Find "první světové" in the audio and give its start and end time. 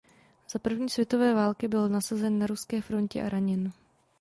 0.59-1.33